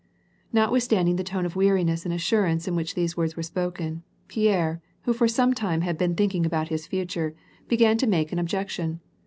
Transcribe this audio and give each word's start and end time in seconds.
Notwithstanding 0.51 1.17
the 1.17 1.23
tone 1.23 1.45
of 1.45 1.55
weariness 1.55 2.05
and 2.05 2.11
assurance 2.11 2.67
in 2.67 2.73
which 2.75 2.95
these 2.95 3.15
words 3.15 3.37
were 3.37 3.43
spoken, 3.43 4.01
Pierre, 4.29 4.81
who 5.03 5.13
for 5.13 5.27
some 5.27 5.53
time 5.53 5.81
had 5.81 5.95
been 5.99 6.15
thinking 6.15 6.43
about 6.43 6.69
his 6.69 6.87
future, 6.87 7.35
began 7.67 7.97
to 7.97 8.07
make 8.07 8.31
an 8.31 8.39
objec 8.39 8.69
tion. 8.71 8.99